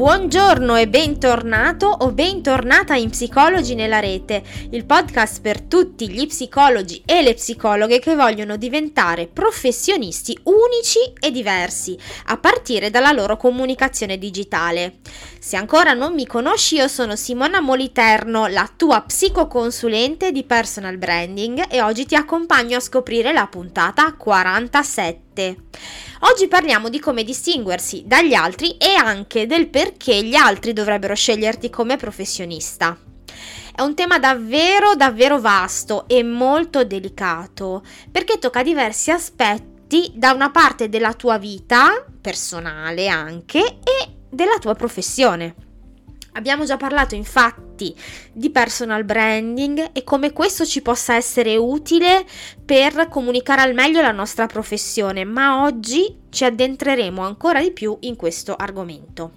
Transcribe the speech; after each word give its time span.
Buongiorno 0.00 0.76
e 0.76 0.88
bentornato 0.88 1.86
o 1.86 2.10
bentornata 2.12 2.94
in 2.94 3.10
Psicologi 3.10 3.74
nella 3.74 4.00
rete, 4.00 4.42
il 4.70 4.86
podcast 4.86 5.42
per 5.42 5.60
tutti 5.60 6.08
gli 6.08 6.26
psicologi 6.26 7.02
e 7.04 7.20
le 7.20 7.34
psicologhe 7.34 7.98
che 7.98 8.16
vogliono 8.16 8.56
diventare 8.56 9.26
professionisti 9.26 10.34
unici 10.44 11.00
e 11.20 11.30
diversi, 11.30 11.98
a 12.28 12.38
partire 12.38 12.88
dalla 12.88 13.12
loro 13.12 13.36
comunicazione 13.36 14.16
digitale. 14.16 15.00
Se 15.38 15.58
ancora 15.58 15.92
non 15.92 16.14
mi 16.14 16.26
conosci, 16.26 16.76
io 16.76 16.88
sono 16.88 17.14
Simona 17.14 17.60
Moliterno, 17.60 18.46
la 18.46 18.70
tua 18.74 19.02
psicoconsulente 19.02 20.32
di 20.32 20.44
personal 20.44 20.96
branding 20.96 21.66
e 21.68 21.82
oggi 21.82 22.06
ti 22.06 22.14
accompagno 22.14 22.78
a 22.78 22.80
scoprire 22.80 23.34
la 23.34 23.48
puntata 23.48 24.14
47. 24.14 25.29
Oggi 26.20 26.48
parliamo 26.48 26.88
di 26.88 27.00
come 27.00 27.24
distinguersi 27.24 28.04
dagli 28.06 28.34
altri 28.34 28.76
e 28.76 28.94
anche 28.94 29.46
del 29.46 29.68
perché 29.68 30.22
gli 30.22 30.34
altri 30.34 30.72
dovrebbero 30.72 31.14
sceglierti 31.14 31.70
come 31.70 31.96
professionista. 31.96 32.98
È 33.74 33.80
un 33.80 33.94
tema 33.94 34.18
davvero 34.18 34.94
davvero 34.94 35.40
vasto 35.40 36.06
e 36.06 36.22
molto 36.22 36.84
delicato 36.84 37.82
perché 38.10 38.38
tocca 38.38 38.62
diversi 38.62 39.10
aspetti 39.10 40.12
da 40.14 40.32
una 40.32 40.50
parte 40.50 40.88
della 40.88 41.14
tua 41.14 41.38
vita 41.38 42.04
personale 42.20 43.08
anche 43.08 43.58
e 43.60 44.16
della 44.28 44.58
tua 44.58 44.74
professione. 44.74 45.69
Abbiamo 46.40 46.64
già 46.64 46.78
parlato 46.78 47.14
infatti 47.14 47.94
di 48.32 48.48
personal 48.48 49.04
branding 49.04 49.90
e 49.92 50.02
come 50.04 50.32
questo 50.32 50.64
ci 50.64 50.80
possa 50.80 51.14
essere 51.14 51.54
utile 51.56 52.24
per 52.64 53.08
comunicare 53.10 53.60
al 53.60 53.74
meglio 53.74 54.00
la 54.00 54.10
nostra 54.10 54.46
professione, 54.46 55.24
ma 55.24 55.62
oggi 55.64 56.16
ci 56.30 56.46
addentreremo 56.46 57.20
ancora 57.20 57.60
di 57.60 57.72
più 57.72 57.94
in 58.00 58.16
questo 58.16 58.56
argomento. 58.56 59.32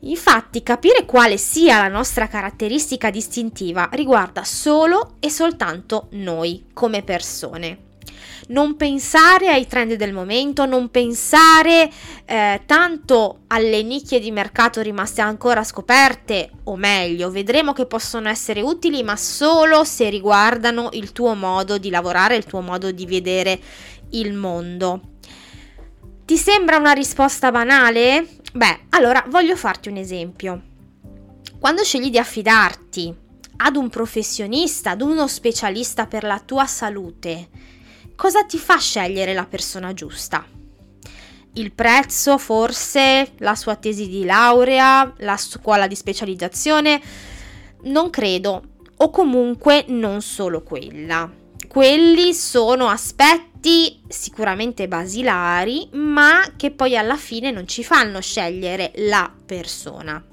Infatti 0.00 0.62
capire 0.62 1.04
quale 1.04 1.36
sia 1.36 1.82
la 1.82 1.88
nostra 1.88 2.28
caratteristica 2.28 3.10
distintiva 3.10 3.90
riguarda 3.92 4.42
solo 4.42 5.16
e 5.20 5.28
soltanto 5.28 6.06
noi 6.12 6.68
come 6.72 7.02
persone 7.02 7.92
non 8.48 8.76
pensare 8.76 9.48
ai 9.48 9.66
trend 9.66 9.94
del 9.94 10.12
momento, 10.12 10.66
non 10.66 10.90
pensare 10.90 11.90
eh, 12.24 12.62
tanto 12.66 13.40
alle 13.48 13.82
nicchie 13.82 14.20
di 14.20 14.30
mercato 14.30 14.80
rimaste 14.80 15.20
ancora 15.20 15.64
scoperte, 15.64 16.50
o 16.64 16.76
meglio, 16.76 17.30
vedremo 17.30 17.72
che 17.72 17.86
possono 17.86 18.28
essere 18.28 18.60
utili, 18.60 19.02
ma 19.02 19.16
solo 19.16 19.84
se 19.84 20.08
riguardano 20.08 20.90
il 20.92 21.12
tuo 21.12 21.34
modo 21.34 21.78
di 21.78 21.90
lavorare, 21.90 22.36
il 22.36 22.44
tuo 22.44 22.60
modo 22.60 22.90
di 22.90 23.06
vedere 23.06 23.58
il 24.10 24.32
mondo. 24.34 25.00
Ti 26.24 26.36
sembra 26.36 26.76
una 26.78 26.92
risposta 26.92 27.50
banale? 27.50 28.26
Beh, 28.52 28.86
allora 28.90 29.24
voglio 29.28 29.56
farti 29.56 29.88
un 29.88 29.96
esempio. 29.96 30.62
Quando 31.58 31.82
scegli 31.82 32.10
di 32.10 32.18
affidarti 32.18 33.14
ad 33.56 33.76
un 33.76 33.88
professionista, 33.88 34.90
ad 34.90 35.02
uno 35.02 35.26
specialista 35.26 36.06
per 36.06 36.24
la 36.24 36.40
tua 36.40 36.66
salute, 36.66 37.48
cosa 38.16 38.44
ti 38.44 38.58
fa 38.58 38.78
scegliere 38.78 39.34
la 39.34 39.46
persona 39.46 39.92
giusta? 39.92 40.44
Il 41.54 41.72
prezzo, 41.72 42.36
forse, 42.38 43.32
la 43.38 43.54
sua 43.54 43.76
tesi 43.76 44.08
di 44.08 44.24
laurea, 44.24 45.12
la 45.18 45.36
scuola 45.36 45.86
di 45.86 45.94
specializzazione? 45.94 47.00
Non 47.82 48.10
credo, 48.10 48.62
o 48.96 49.10
comunque 49.10 49.84
non 49.88 50.20
solo 50.20 50.62
quella. 50.62 51.30
Quelli 51.68 52.34
sono 52.34 52.88
aspetti 52.88 54.02
sicuramente 54.08 54.88
basilari, 54.88 55.88
ma 55.92 56.42
che 56.56 56.70
poi 56.70 56.96
alla 56.96 57.16
fine 57.16 57.50
non 57.50 57.66
ci 57.68 57.84
fanno 57.84 58.20
scegliere 58.20 58.92
la 58.96 59.32
persona. 59.44 60.24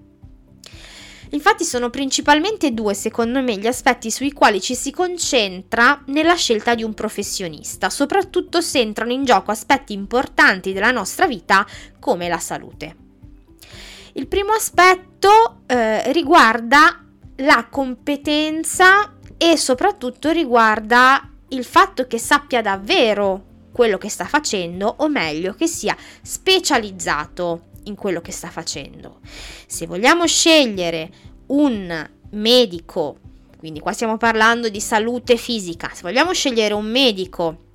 Infatti 1.34 1.64
sono 1.64 1.90
principalmente 1.90 2.74
due, 2.74 2.94
secondo 2.94 3.42
me, 3.42 3.58
gli 3.58 3.68
aspetti 3.68 4.12
sui 4.12 4.34
quali 4.34 4.60
ci 4.60 4.76
si 4.76 4.92
concentra 4.92 6.02
nella 6.08 6.36
scelta 6.36 6.76
di 6.76 6.84
un 6.84 6.94
professionista, 6.94 7.90
soprattutto 7.90 8.60
se 8.60 8.80
entrano 8.80 9.14
in 9.14 9.24
gioco 9.24 9.52
aspetti 9.52 9.94
importanti 9.94 10.74
della 10.74 10.92
nostra 10.92 11.28
vita 11.28 11.66
come 12.00 12.28
la 12.28 12.40
salute. 12.40 12.96
Il 14.14 14.28
primo 14.28 14.52
aspetto 14.52 15.62
eh, 15.68 16.12
riguarda 16.12 17.02
la 17.38 17.68
competenza 17.70 19.14
e 19.38 19.56
soprattutto 19.56 20.32
riguarda 20.32 21.30
il 21.50 21.64
fatto 21.64 22.08
che 22.08 22.20
sappia 22.20 22.62
davvero 22.62 23.46
quello 23.72 23.98
che 23.98 24.10
sta 24.10 24.26
facendo 24.26 24.94
o 24.98 25.08
meglio 25.08 25.54
che 25.54 25.66
sia 25.66 25.96
specializzato 26.22 27.70
in 27.84 27.96
quello 27.96 28.22
che 28.22 28.32
sta 28.32 28.50
facendo. 28.50 29.20
Se 29.68 29.88
vogliamo 29.88 30.26
scegliere 30.26 31.10
un 31.48 32.10
medico, 32.32 33.18
quindi 33.58 33.80
qua 33.80 33.92
stiamo 33.94 34.18
parlando 34.18 34.70
di 34.70 34.80
salute 34.80 35.38
fisica, 35.38 35.92
se 35.94 36.02
vogliamo 36.02 36.34
scegliere 36.34 36.74
un 36.74 36.90
medico 36.90 37.70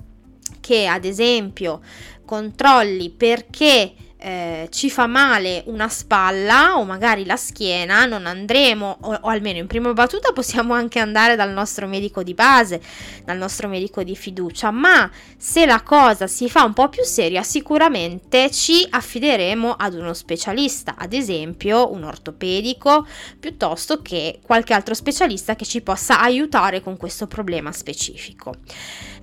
che 0.60 0.86
ad 0.86 1.04
esempio 1.04 1.80
controlli 2.24 3.10
perché 3.10 3.94
eh, 4.18 4.68
ci 4.70 4.90
fa 4.90 5.06
male 5.06 5.62
una 5.66 5.88
spalla 5.88 6.78
o 6.78 6.84
magari 6.84 7.24
la 7.24 7.36
schiena, 7.36 8.06
non 8.06 8.26
andremo, 8.26 8.98
o, 9.00 9.18
o, 9.20 9.28
almeno 9.28 9.58
in 9.58 9.66
prima 9.66 9.92
battuta 9.92 10.32
possiamo 10.32 10.72
anche 10.74 10.98
andare 10.98 11.36
dal 11.36 11.50
nostro 11.50 11.86
medico 11.86 12.22
di 12.22 12.34
base, 12.34 12.80
dal 13.24 13.36
nostro 13.36 13.68
medico 13.68 14.02
di 14.02 14.16
fiducia, 14.16 14.70
ma 14.70 15.10
se 15.36 15.66
la 15.66 15.82
cosa 15.82 16.26
si 16.26 16.48
fa 16.48 16.64
un 16.64 16.72
po' 16.72 16.88
più 16.88 17.04
seria, 17.04 17.42
sicuramente 17.42 18.50
ci 18.50 18.86
affideremo 18.88 19.72
ad 19.72 19.94
uno 19.94 20.14
specialista, 20.14 20.94
ad 20.96 21.12
esempio 21.12 21.92
un 21.92 22.04
ortopedico, 22.04 23.06
piuttosto 23.38 24.00
che 24.00 24.40
qualche 24.42 24.74
altro 24.74 24.94
specialista 24.94 25.56
che 25.56 25.64
ci 25.64 25.82
possa 25.82 26.20
aiutare 26.20 26.80
con 26.80 26.96
questo 26.96 27.26
problema 27.26 27.70
specifico. 27.72 28.54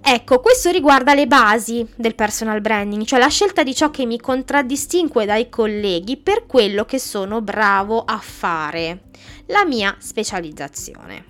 Ecco, 0.05 0.41
questo 0.41 0.69
riguarda 0.69 1.13
le 1.13 1.27
basi 1.27 1.87
del 1.95 2.13
personal 2.13 2.59
branding, 2.59 3.05
cioè 3.05 3.19
la 3.19 3.29
scelta 3.29 3.63
di 3.63 3.73
ciò 3.73 3.89
che 3.89 4.05
mi 4.05 4.19
contraddistingue 4.19 5.25
dai 5.25 5.47
colleghi 5.47 6.17
per 6.17 6.45
quello 6.45 6.83
che 6.83 6.99
sono 6.99 7.39
bravo 7.39 8.03
a 8.03 8.17
fare, 8.17 9.03
la 9.47 9.63
mia 9.65 9.95
specializzazione. 9.99 11.25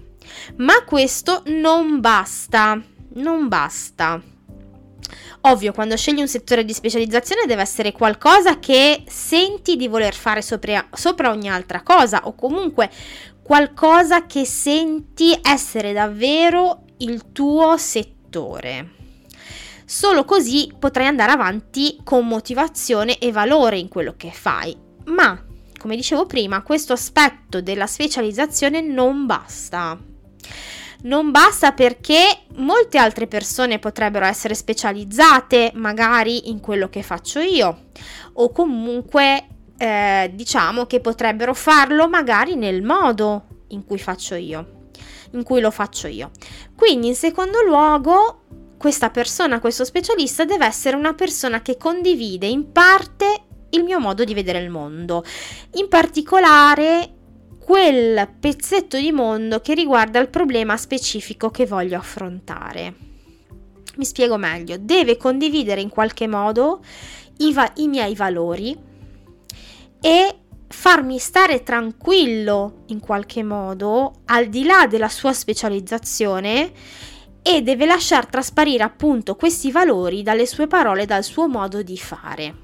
Ma 0.58 0.84
questo 0.86 1.44
non 1.46 2.00
basta, 2.00 2.82
non 3.14 3.48
basta. 3.48 4.20
Ovvio, 5.42 5.72
quando 5.72 5.96
scegli 5.96 6.20
un 6.20 6.28
settore 6.28 6.66
di 6.66 6.74
specializzazione 6.74 7.46
deve 7.46 7.62
essere 7.62 7.92
qualcosa 7.92 8.58
che 8.58 9.04
senti 9.08 9.76
di 9.76 9.88
voler 9.88 10.16
fare 10.16 10.42
sopra, 10.42 10.88
sopra 10.92 11.30
ogni 11.30 11.48
altra 11.48 11.84
cosa 11.84 12.22
o 12.24 12.34
comunque 12.34 12.90
qualcosa 13.44 14.26
che 14.26 14.46
senti 14.46 15.38
essere 15.44 15.94
davvero 15.94 16.86
il 16.98 17.32
tuo 17.32 17.78
settore 17.78 18.22
settore. 18.34 18.90
Solo 19.86 20.26
così 20.26 20.74
potrai 20.78 21.06
andare 21.06 21.32
avanti 21.32 22.00
con 22.04 22.26
motivazione 22.26 23.20
e 23.20 23.32
valore 23.32 23.78
in 23.78 23.90
quello 23.90 24.16
che 24.18 24.32
fai. 24.32 24.76
Ma, 25.06 25.40
come 25.78 25.96
dicevo 25.96 26.26
prima, 26.26 26.64
questo 26.64 26.94
aspetto 26.94 27.62
della 27.62 27.86
specializzazione 27.86 28.82
non 28.82 29.28
basta. 29.28 30.00
Non 31.04 31.32
basta 31.32 31.74
perché 31.74 32.46
molte 32.56 32.98
altre 32.98 33.28
persone 33.28 33.78
potrebbero 33.78 34.26
essere 34.26 34.56
specializzate 34.56 35.72
magari 35.76 36.50
in 36.50 36.62
quello 36.62 36.88
che 36.88 37.04
faccio 37.04 37.40
io 37.40 37.90
o 38.36 38.52
comunque 38.54 39.48
eh, 39.78 40.32
diciamo 40.34 40.86
che 40.86 41.02
potrebbero 41.02 41.54
farlo 41.54 42.08
magari 42.08 42.56
nel 42.56 42.82
modo 42.84 43.48
in 43.68 43.84
cui 43.84 44.00
faccio 44.00 44.36
io 44.36 44.83
in 45.32 45.44
cui 45.44 45.62
lo 45.62 45.72
faccio 45.72 46.08
io. 46.08 46.32
Quindi 46.76 47.08
in 47.08 47.16
secondo 47.16 47.62
luogo 47.62 48.42
questa 48.78 49.10
persona, 49.10 49.60
questo 49.60 49.86
specialista 49.86 50.46
deve 50.46 50.66
essere 50.66 50.98
una 50.98 51.14
persona 51.14 51.62
che 51.62 51.78
condivide 51.78 52.48
in 52.48 52.72
parte 52.72 53.44
il 53.70 53.84
mio 53.84 54.00
modo 54.00 54.24
di 54.24 54.34
vedere 54.34 54.60
il 54.60 54.70
mondo, 54.70 55.24
in 55.76 55.88
particolare 55.88 57.12
quel 57.58 58.30
pezzetto 58.40 58.98
di 58.98 59.12
mondo 59.12 59.62
che 59.62 59.74
riguarda 59.74 60.20
il 60.20 60.30
problema 60.30 60.76
specifico 60.76 61.50
che 61.50 61.66
voglio 61.66 61.98
affrontare. 61.98 62.94
Mi 63.96 64.06
spiego 64.06 64.38
meglio, 64.38 64.76
deve 64.80 65.18
condividere 65.18 65.80
in 65.80 65.90
qualche 65.90 66.28
modo 66.28 66.84
i, 67.38 67.54
va- 67.54 67.72
i 67.76 67.88
miei 67.88 68.16
valori 68.16 68.78
e 70.02 70.38
farmi 70.74 71.20
stare 71.20 71.62
tranquillo 71.62 72.84
in 72.88 73.00
qualche 73.00 73.44
modo, 73.44 74.22
al 74.26 74.48
di 74.48 74.66
là 74.66 74.88
della 74.88 75.08
sua 75.08 75.32
specializzazione, 75.32 76.72
e 77.42 77.62
deve 77.62 77.86
lasciar 77.86 78.26
trasparire 78.26 78.84
appunto 78.84 79.36
questi 79.36 79.72
valori 79.72 80.24
dalle 80.24 80.48
sue 80.48 80.68
parole, 80.68 81.06
dal 81.06 81.24
suo 81.24 81.48
modo 81.48 81.84
di 81.84 81.98
fare. 81.98 82.56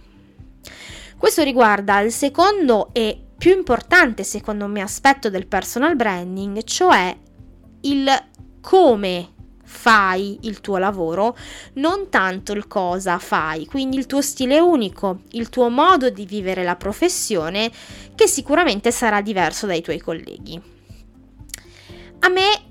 Questo 1.17 1.43
riguarda 1.43 1.99
il 1.99 2.11
secondo 2.11 2.89
e 2.93 3.25
più 3.37 3.55
importante 3.55 4.23
secondo 4.23 4.67
me 4.67 4.81
aspetto 4.81 5.29
del 5.29 5.47
personal 5.47 5.95
branding, 5.95 6.63
cioè 6.63 7.15
il 7.81 8.09
come 8.59 9.33
fai 9.71 10.39
il 10.41 10.61
tuo 10.61 10.77
lavoro, 10.77 11.37
non 11.73 12.09
tanto 12.09 12.53
il 12.53 12.67
cosa 12.67 13.19
fai, 13.19 13.67
quindi 13.67 13.97
il 13.97 14.07
tuo 14.07 14.19
stile 14.19 14.59
unico, 14.59 15.21
il 15.33 15.49
tuo 15.49 15.69
modo 15.69 16.09
di 16.09 16.25
vivere 16.25 16.63
la 16.63 16.75
professione 16.75 17.71
che 18.15 18.27
sicuramente 18.27 18.91
sarà 18.91 19.21
diverso 19.21 19.67
dai 19.67 19.81
tuoi 19.81 19.99
colleghi. 19.99 20.59
A 22.21 22.29
me 22.29 22.61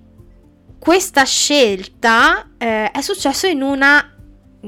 questa 0.78 1.22
scelta 1.24 2.50
eh, 2.58 2.90
è 2.90 3.00
successo 3.00 3.46
in 3.46 3.62
una 3.62 4.12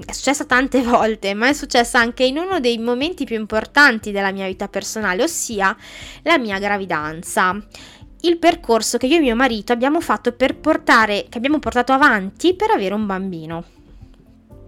è 0.07 0.13
successa 0.13 0.45
tante 0.45 0.81
volte, 0.83 1.35
ma 1.35 1.49
è 1.49 1.53
successa 1.53 1.99
anche 1.99 2.23
in 2.25 2.39
uno 2.39 2.61
dei 2.61 2.79
momenti 2.79 3.25
più 3.25 3.37
importanti 3.37 4.13
della 4.13 4.31
mia 4.31 4.47
vita 4.47 4.69
personale, 4.69 5.25
ossia 5.25 5.77
la 6.23 6.39
mia 6.39 6.61
gravidanza 6.61 7.61
il 8.23 8.39
percorso 8.39 8.99
che 8.99 9.07
io 9.07 9.17
e 9.17 9.21
mio 9.21 9.37
marito 9.37 9.73
abbiamo 9.73 10.01
fatto 10.01 10.33
per 10.33 10.57
portare, 10.57 11.27
che 11.29 11.39
abbiamo 11.39 11.59
portato 11.59 11.93
avanti 11.93 12.55
per 12.55 12.71
avere 12.71 12.95
un 12.95 13.07
bambino. 13.07 13.65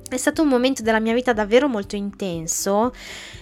È 0.08 0.16
stato 0.16 0.42
un 0.42 0.48
momento 0.48 0.82
della 0.82 1.00
mia 1.00 1.14
vita 1.14 1.32
davvero 1.32 1.68
molto 1.68 1.96
intenso, 1.96 2.92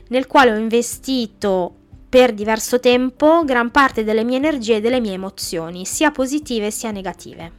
nel 0.09 0.27
quale 0.27 0.53
ho 0.53 0.57
investito 0.57 1.75
per 2.09 2.33
diverso 2.33 2.81
tempo 2.81 3.45
gran 3.45 3.71
parte 3.71 4.03
delle 4.03 4.25
mie 4.25 4.37
energie 4.37 4.77
e 4.77 4.81
delle 4.81 5.01
mie 5.01 5.13
emozioni, 5.13 5.85
sia 5.85 6.11
positive 6.11 6.71
sia 6.71 6.91
negative. 6.91 7.53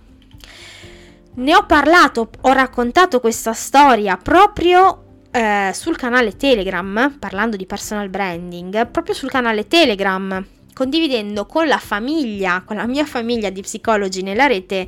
Ne 1.33 1.55
ho 1.55 1.65
parlato, 1.65 2.29
ho 2.41 2.51
raccontato 2.51 3.21
questa 3.21 3.53
storia 3.53 4.17
proprio 4.17 5.03
eh, 5.31 5.71
sul 5.73 5.95
canale 5.95 6.35
Telegram, 6.35 7.15
parlando 7.17 7.55
di 7.55 7.65
personal 7.65 8.09
branding, 8.09 8.87
proprio 8.87 9.15
sul 9.15 9.29
canale 9.29 9.67
Telegram 9.67 10.45
condividendo 10.73 11.45
con 11.45 11.67
la 11.67 11.77
famiglia, 11.77 12.63
con 12.65 12.77
la 12.77 12.87
mia 12.87 13.05
famiglia 13.05 13.49
di 13.49 13.61
psicologi 13.61 14.21
nella 14.21 14.47
rete, 14.47 14.87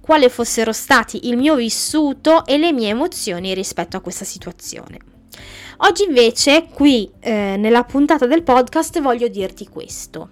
quali 0.00 0.28
fossero 0.28 0.72
stati 0.72 1.28
il 1.28 1.36
mio 1.36 1.54
vissuto 1.56 2.44
e 2.46 2.58
le 2.58 2.72
mie 2.72 2.90
emozioni 2.90 3.54
rispetto 3.54 3.96
a 3.96 4.00
questa 4.00 4.24
situazione. 4.24 4.98
Oggi 5.78 6.04
invece 6.04 6.68
qui 6.72 7.10
eh, 7.20 7.56
nella 7.58 7.84
puntata 7.84 8.26
del 8.26 8.42
podcast 8.42 9.00
voglio 9.00 9.28
dirti 9.28 9.66
questo. 9.68 10.30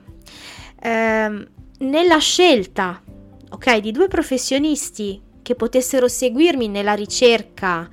Eh, 0.80 1.48
nella 1.78 2.18
scelta 2.18 3.02
ok, 3.50 3.78
di 3.78 3.92
due 3.92 4.08
professionisti 4.08 5.20
che 5.42 5.54
potessero 5.54 6.08
seguirmi 6.08 6.68
nella 6.68 6.94
ricerca 6.94 7.88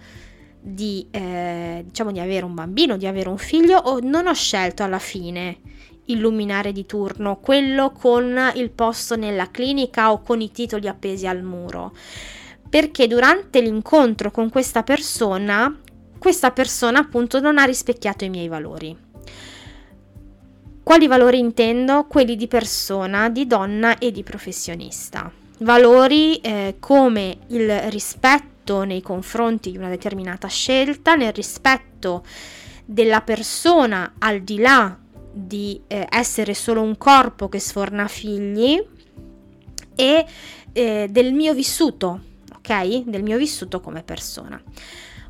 di, 0.59 1.07
eh, 1.11 1.83
diciamo, 1.85 2.11
di 2.11 2.19
avere 2.19 2.45
un 2.45 2.53
bambino, 2.53 2.97
di 2.97 3.07
avere 3.07 3.29
un 3.29 3.37
figlio, 3.37 3.99
non 4.01 4.27
ho 4.27 4.33
scelto 4.33 4.83
alla 4.83 4.99
fine 4.99 5.59
il 6.05 6.19
luminare 6.19 6.71
di 6.71 6.85
turno, 6.85 7.37
quello 7.37 7.91
con 7.91 8.51
il 8.55 8.69
posto 8.71 9.15
nella 9.15 9.49
clinica 9.51 10.11
o 10.11 10.21
con 10.21 10.41
i 10.41 10.51
titoli 10.51 10.87
appesi 10.87 11.27
al 11.27 11.43
muro. 11.43 11.93
Perché 12.69 13.07
durante 13.07 13.61
l'incontro 13.61 14.31
con 14.31 14.49
questa 14.49 14.83
persona, 14.83 15.77
questa 16.17 16.51
persona 16.51 16.99
appunto 16.99 17.39
non 17.39 17.57
ha 17.57 17.63
rispecchiato 17.63 18.23
i 18.23 18.29
miei 18.29 18.47
valori. 18.47 18.95
Quali 20.83 21.07
valori 21.07 21.37
intendo? 21.37 22.05
Quelli 22.05 22.35
di 22.35 22.47
persona, 22.47 23.29
di 23.29 23.45
donna 23.45 23.97
e 23.97 24.11
di 24.11 24.23
professionista. 24.23 25.31
Valori 25.59 26.37
eh, 26.37 26.77
come 26.79 27.37
il 27.47 27.69
rispetto 27.91 28.83
nei 28.83 29.01
confronti 29.01 29.71
di 29.71 29.77
una 29.77 29.89
determinata 29.89 30.47
scelta, 30.47 31.15
nel 31.15 31.33
rispetto 31.33 32.23
della 32.83 33.21
persona 33.21 34.15
al 34.17 34.41
di 34.41 34.57
là 34.57 34.97
di 35.31 35.81
eh, 35.87 36.07
essere 36.09 36.53
solo 36.53 36.81
un 36.81 36.97
corpo 36.97 37.49
che 37.49 37.59
sforna 37.59 38.07
figli 38.07 38.81
e 39.95 40.25
eh, 40.73 41.07
del 41.09 41.33
mio 41.33 41.53
vissuto, 41.53 42.21
ok? 42.55 43.03
Del 43.03 43.23
mio 43.23 43.37
vissuto 43.37 43.79
come 43.79 44.03
persona. 44.03 44.61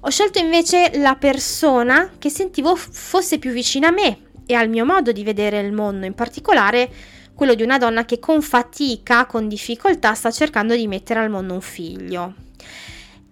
Ho 0.01 0.09
scelto 0.09 0.39
invece 0.39 0.91
la 0.95 1.15
persona 1.15 2.11
che 2.17 2.29
sentivo 2.29 2.75
fosse 2.75 3.37
più 3.37 3.51
vicina 3.51 3.89
a 3.89 3.91
me 3.91 4.29
e 4.45 4.55
al 4.55 4.69
mio 4.69 4.85
modo 4.85 5.11
di 5.11 5.23
vedere 5.23 5.59
il 5.59 5.71
mondo, 5.71 6.05
in 6.05 6.15
particolare 6.15 6.89
quello 7.35 7.53
di 7.53 7.63
una 7.63 7.77
donna 7.77 8.05
che 8.05 8.19
con 8.19 8.41
fatica, 8.41 9.25
con 9.25 9.47
difficoltà 9.47 10.13
sta 10.13 10.31
cercando 10.31 10.75
di 10.75 10.87
mettere 10.87 11.19
al 11.19 11.29
mondo 11.29 11.53
un 11.53 11.61
figlio. 11.61 12.35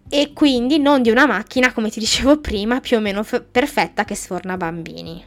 E 0.10 0.33
quindi 0.33 0.80
non 0.80 1.01
di 1.01 1.10
una 1.10 1.25
macchina, 1.25 1.72
come 1.74 1.89
ti 1.89 2.00
dicevo 2.00 2.39
prima, 2.39 2.80
più 2.80 2.98
o 2.98 3.00
meno 3.00 3.24
f- 3.24 3.44
perfetta 3.51 4.06
che 4.06 4.15
sforna 4.15 4.57
bambini. 4.57 5.24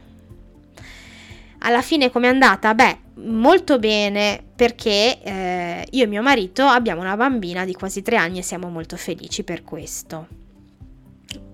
Alla 1.65 1.81
fine 1.81 2.11
com'è 2.11 2.27
andata? 2.27 2.73
Beh, 2.73 2.97
molto 3.25 3.79
bene 3.79 4.43
perché 4.53 5.21
eh, 5.21 5.87
io 5.89 6.03
e 6.03 6.07
mio 6.07 6.21
marito 6.21 6.63
abbiamo 6.63 7.01
una 7.01 7.15
bambina 7.15 7.63
di 7.63 7.73
quasi 7.73 8.01
tre 8.01 8.17
anni 8.17 8.39
e 8.39 8.41
siamo 8.41 8.67
molto 8.69 8.97
felici 8.97 9.43
per 9.43 9.63
questo. 9.63 10.27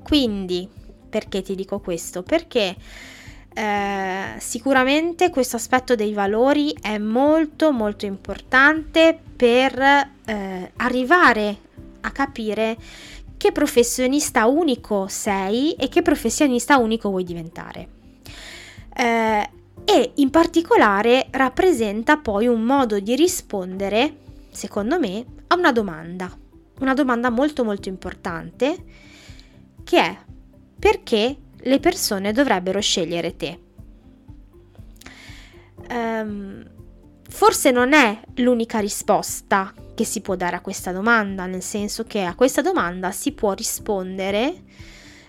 Quindi, 0.01 0.67
perché 1.09 1.43
ti 1.43 1.53
dico 1.53 1.79
questo? 1.79 2.23
Perché 2.23 2.75
eh, 3.53 4.33
sicuramente 4.39 5.29
questo 5.29 5.57
aspetto 5.57 5.93
dei 5.93 6.13
valori 6.13 6.75
è 6.81 6.97
molto 6.97 7.71
molto 7.71 8.07
importante 8.07 9.19
per 9.35 9.79
eh, 9.79 10.71
arrivare 10.77 11.57
a 12.01 12.11
capire 12.11 12.77
che 13.37 13.51
professionista 13.51 14.47
unico 14.47 15.05
sei 15.07 15.73
e 15.73 15.87
che 15.87 16.01
professionista 16.01 16.77
unico 16.79 17.09
vuoi 17.09 17.23
diventare. 17.23 17.87
Eh, 18.95 19.49
e 19.91 20.11
in 20.17 20.29
particolare 20.29 21.29
rappresenta 21.31 22.17
poi 22.17 22.45
un 22.45 22.61
modo 22.61 22.99
di 22.99 23.15
rispondere, 23.15 24.17
secondo 24.51 24.99
me, 24.99 25.25
a 25.47 25.55
una 25.55 25.71
domanda, 25.71 26.31
una 26.81 26.93
domanda 26.93 27.31
molto 27.31 27.63
molto 27.63 27.89
importante 27.89 28.83
che 29.83 29.99
è 29.99 30.15
perché 30.77 31.37
le 31.57 31.79
persone 31.79 32.31
dovrebbero 32.31 32.79
scegliere 32.79 33.35
te? 33.35 33.59
Um, 35.89 36.63
forse 37.27 37.71
non 37.71 37.93
è 37.93 38.21
l'unica 38.35 38.77
risposta 38.77 39.73
che 39.95 40.03
si 40.05 40.21
può 40.21 40.35
dare 40.35 40.57
a 40.57 40.61
questa 40.61 40.91
domanda, 40.91 41.47
nel 41.47 41.63
senso 41.63 42.03
che 42.03 42.21
a 42.21 42.35
questa 42.35 42.61
domanda 42.61 43.09
si 43.09 43.31
può 43.31 43.53
rispondere 43.53 44.53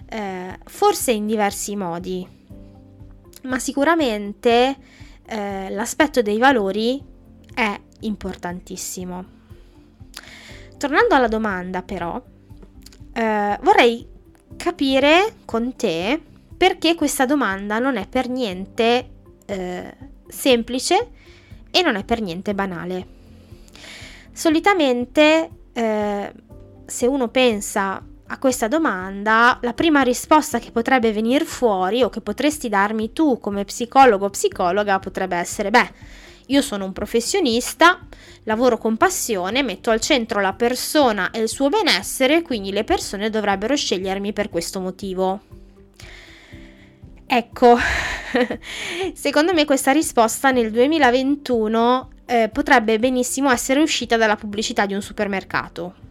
eh, 0.06 0.58
forse 0.66 1.12
in 1.12 1.26
diversi 1.26 1.74
modi 1.76 2.39
ma 3.42 3.58
sicuramente 3.58 4.76
eh, 5.26 5.70
l'aspetto 5.70 6.22
dei 6.22 6.38
valori 6.38 7.02
è 7.54 7.80
importantissimo. 8.00 9.38
Tornando 10.76 11.14
alla 11.14 11.28
domanda 11.28 11.82
però, 11.82 12.22
eh, 13.12 13.58
vorrei 13.62 14.06
capire 14.56 15.34
con 15.44 15.76
te 15.76 16.20
perché 16.56 16.94
questa 16.94 17.26
domanda 17.26 17.78
non 17.78 17.96
è 17.96 18.06
per 18.06 18.28
niente 18.28 19.10
eh, 19.46 19.96
semplice 20.28 21.10
e 21.70 21.82
non 21.82 21.96
è 21.96 22.04
per 22.04 22.20
niente 22.20 22.54
banale. 22.54 23.18
Solitamente 24.32 25.50
eh, 25.72 26.32
se 26.86 27.06
uno 27.06 27.28
pensa 27.28 28.04
a 28.32 28.38
questa 28.38 28.68
domanda, 28.68 29.58
la 29.60 29.72
prima 29.72 30.02
risposta 30.02 30.60
che 30.60 30.70
potrebbe 30.70 31.12
venire 31.12 31.44
fuori 31.44 32.04
o 32.04 32.08
che 32.10 32.20
potresti 32.20 32.68
darmi 32.68 33.12
tu 33.12 33.40
come 33.40 33.64
psicologo 33.64 34.26
o 34.26 34.30
psicologa 34.30 35.00
potrebbe 35.00 35.36
essere, 35.36 35.70
beh, 35.70 35.92
io 36.46 36.62
sono 36.62 36.84
un 36.84 36.92
professionista, 36.92 37.98
lavoro 38.44 38.78
con 38.78 38.96
passione, 38.96 39.64
metto 39.64 39.90
al 39.90 40.00
centro 40.00 40.40
la 40.40 40.52
persona 40.52 41.32
e 41.32 41.40
il 41.40 41.48
suo 41.48 41.70
benessere, 41.70 42.42
quindi 42.42 42.70
le 42.70 42.84
persone 42.84 43.30
dovrebbero 43.30 43.74
scegliermi 43.74 44.32
per 44.32 44.48
questo 44.48 44.78
motivo. 44.78 45.40
Ecco, 47.26 47.76
secondo 49.14 49.52
me 49.52 49.64
questa 49.64 49.90
risposta 49.90 50.52
nel 50.52 50.70
2021 50.70 52.10
eh, 52.26 52.48
potrebbe 52.52 53.00
benissimo 53.00 53.50
essere 53.50 53.80
uscita 53.80 54.16
dalla 54.16 54.36
pubblicità 54.36 54.86
di 54.86 54.94
un 54.94 55.02
supermercato 55.02 56.09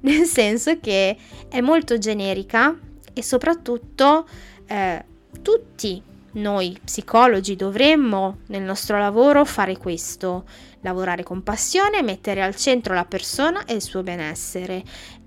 nel 0.02 0.24
senso 0.24 0.78
che 0.80 1.16
è 1.48 1.60
molto 1.60 1.98
generica 1.98 2.76
e 3.12 3.22
soprattutto 3.22 4.26
eh, 4.66 5.04
tutti 5.42 6.02
noi 6.32 6.78
psicologi 6.82 7.56
dovremmo 7.56 8.38
nel 8.48 8.62
nostro 8.62 8.98
lavoro 8.98 9.44
fare 9.44 9.76
questo, 9.76 10.44
lavorare 10.82 11.22
con 11.22 11.42
passione, 11.42 12.02
mettere 12.02 12.42
al 12.42 12.54
centro 12.54 12.94
la 12.94 13.04
persona 13.04 13.64
e 13.64 13.74
il 13.74 13.82
suo 13.82 14.02
benessere. 14.02 14.82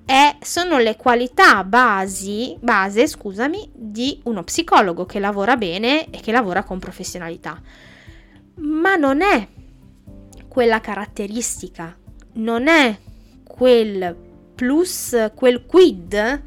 E 0.05 0.35
sono 0.41 0.79
le 0.79 0.95
qualità 0.95 1.63
basi, 1.63 2.57
base 2.59 3.07
scusami, 3.07 3.69
di 3.73 4.19
uno 4.23 4.43
psicologo 4.43 5.05
che 5.05 5.19
lavora 5.19 5.55
bene 5.55 6.09
e 6.09 6.19
che 6.19 6.31
lavora 6.31 6.63
con 6.63 6.79
professionalità. 6.79 7.61
Ma 8.55 8.95
non 8.95 9.21
è 9.21 9.47
quella 10.47 10.79
caratteristica, 10.79 11.97
non 12.33 12.67
è 12.67 12.97
quel 13.43 14.22
plus 14.53 15.31
quel 15.35 15.65
quid 15.65 16.43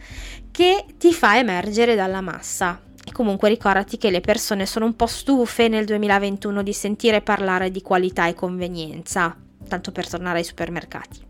che 0.50 0.84
ti 0.96 1.12
fa 1.12 1.38
emergere 1.38 1.94
dalla 1.94 2.20
massa. 2.20 2.80
E 3.04 3.12
comunque 3.12 3.48
ricordati 3.48 3.98
che 3.98 4.10
le 4.10 4.20
persone 4.20 4.66
sono 4.66 4.84
un 4.84 4.96
po' 4.96 5.06
stufe 5.06 5.68
nel 5.68 5.84
2021 5.84 6.62
di 6.62 6.72
sentire 6.72 7.20
parlare 7.20 7.70
di 7.70 7.82
qualità 7.82 8.26
e 8.26 8.34
convenienza, 8.34 9.36
tanto 9.68 9.92
per 9.92 10.08
tornare 10.08 10.38
ai 10.38 10.44
supermercati. 10.44 11.20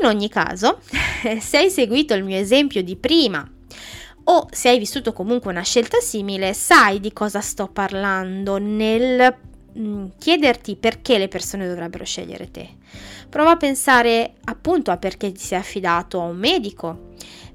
In 0.00 0.06
ogni 0.06 0.28
caso, 0.28 0.80
se 1.40 1.56
hai 1.56 1.70
seguito 1.70 2.14
il 2.14 2.24
mio 2.24 2.36
esempio 2.36 2.82
di 2.82 2.94
prima 2.96 3.50
o 4.30 4.46
se 4.50 4.68
hai 4.68 4.78
vissuto 4.78 5.14
comunque 5.14 5.50
una 5.50 5.62
scelta 5.62 5.98
simile, 6.00 6.52
sai 6.52 7.00
di 7.00 7.12
cosa 7.14 7.40
sto 7.40 7.66
parlando 7.68 8.58
nel 8.58 9.34
mm, 9.78 10.06
chiederti 10.18 10.76
perché 10.76 11.16
le 11.16 11.28
persone 11.28 11.66
dovrebbero 11.66 12.04
scegliere 12.04 12.50
te. 12.50 12.68
Prova 13.28 13.52
a 13.52 13.56
pensare 13.56 14.34
appunto 14.44 14.90
a 14.90 14.96
perché 14.96 15.32
ti 15.32 15.42
sei 15.42 15.58
affidato 15.58 16.20
a 16.20 16.24
un 16.24 16.36
medico, 16.36 17.10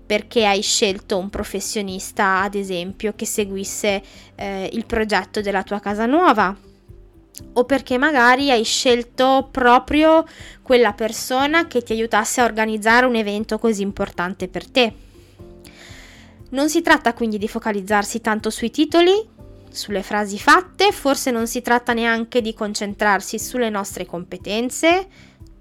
perché 0.06 0.46
hai 0.46 0.62
scelto 0.62 1.18
un 1.18 1.30
professionista, 1.30 2.42
ad 2.42 2.56
esempio, 2.56 3.14
che 3.16 3.26
seguisse 3.26 4.02
eh, 4.36 4.70
il 4.72 4.86
progetto 4.86 5.42
della 5.42 5.64
tua 5.64 5.80
casa 5.80 6.06
nuova 6.06 6.56
o 7.54 7.64
perché 7.66 7.98
magari 7.98 8.52
hai 8.52 8.64
scelto 8.64 9.48
proprio 9.50 10.24
quella 10.62 10.94
persona 10.94 11.68
che 11.68 11.82
ti 11.82 11.94
aiutasse 11.94 12.42
a 12.42 12.46
organizzare 12.46 13.08
un 13.08 13.16
evento 13.16 13.58
così 13.58 13.82
importante 13.82 14.48
per 14.48 14.70
te. 14.70 14.94
Non 16.50 16.70
si 16.70 16.82
tratta 16.82 17.14
quindi 17.14 17.40
di 17.40 17.48
focalizzarsi 17.48 18.22
tanto 18.22 18.52
sui 18.52 18.70
titoli, 18.70 19.30
sulle 19.72 20.04
frasi 20.04 20.38
fatte, 20.38 20.92
forse 20.92 21.32
non 21.32 21.48
si 21.48 21.64
tratta 21.64 21.94
neanche 21.94 22.42
di 22.42 22.54
concentrarsi 22.54 23.40
sulle 23.40 23.72
nostre 23.72 24.06
competenze, 24.06 25.08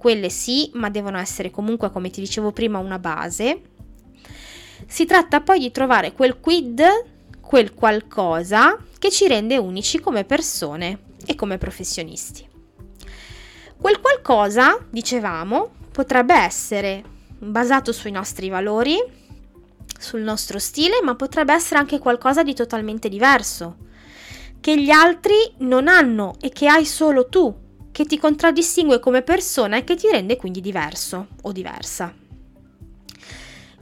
quelle 0.03 0.31
sì, 0.31 0.69
ma 0.75 0.91
devono 0.91 1.17
essere 1.17 1.53
comunque, 1.53 1.93
come 1.93 2.11
ti 2.11 2.21
dicevo 2.21 2.51
prima, 2.51 2.79
una 2.79 2.99
base. 2.99 3.61
Si 4.85 5.05
tratta 5.05 5.41
poi 5.43 5.61
di 5.61 5.71
trovare 5.71 6.13
quel 6.13 6.41
quid, 6.41 6.83
quel 7.41 7.73
qualcosa 7.73 8.77
che 8.99 9.13
ci 9.13 9.29
rende 9.29 9.59
unici 9.59 10.01
come 10.01 10.25
persone 10.25 11.03
e 11.25 11.37
come 11.37 11.57
professionisti. 11.57 12.45
Quel 13.81 14.01
qualcosa, 14.01 14.77
dicevamo, 14.91 15.71
potrebbe 15.93 16.35
essere 16.35 17.05
basato 17.39 17.93
sui 17.93 18.11
nostri 18.11 18.49
valori, 18.49 19.01
sul 20.01 20.23
nostro 20.23 20.59
stile, 20.59 21.01
ma 21.01 21.15
potrebbe 21.15 21.53
essere 21.53 21.79
anche 21.79 22.01
qualcosa 22.01 22.43
di 22.43 22.55
totalmente 22.55 23.09
diverso, 23.09 23.77
che 24.59 24.83
gli 24.83 24.91
altri 24.91 25.37
non 25.59 25.87
hanno 25.87 26.35
e 26.41 26.49
che 26.49 26.67
hai 26.67 26.85
solo 26.85 27.29
tu, 27.29 27.62
che 27.93 28.07
ti 28.07 28.19
contraddistingue 28.19 28.99
come 28.99 29.23
persona 29.23 29.77
e 29.77 29.85
che 29.85 29.95
ti 29.95 30.09
rende 30.11 30.37
quindi 30.37 30.61
diverso 30.61 31.29
o 31.43 31.53
diversa. 31.53 32.13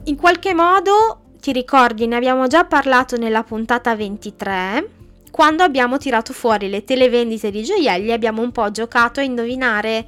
In 0.05 0.15
qualche 0.15 0.53
modo, 0.53 1.35
ti 1.39 1.51
ricordi, 1.51 2.05
ne 2.07 2.17
abbiamo 2.17 2.47
già 2.47 2.65
parlato 2.65 3.17
nella 3.17 3.43
puntata 3.43 3.95
23, 3.95 4.89
quando 5.31 5.63
abbiamo 5.63 5.97
tirato 5.97 6.33
fuori 6.33 6.69
le 6.69 6.83
televendite 6.83 7.49
di 7.49 7.63
gioielli 7.63 8.11
abbiamo 8.11 8.41
un 8.41 8.51
po' 8.51 8.69
giocato 8.69 9.21
a 9.21 9.23
indovinare 9.23 10.05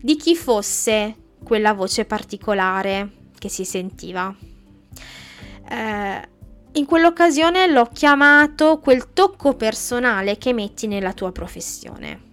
di 0.00 0.16
chi 0.16 0.34
fosse 0.34 1.14
quella 1.44 1.74
voce 1.74 2.06
particolare 2.06 3.10
che 3.38 3.48
si 3.48 3.64
sentiva. 3.64 4.34
Eh, 5.68 6.28
in 6.72 6.86
quell'occasione 6.86 7.66
l'ho 7.66 7.90
chiamato 7.92 8.78
quel 8.78 9.12
tocco 9.12 9.54
personale 9.54 10.38
che 10.38 10.54
metti 10.54 10.86
nella 10.86 11.12
tua 11.12 11.32
professione. 11.32 12.30